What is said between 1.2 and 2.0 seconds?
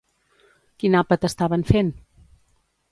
estaven fent?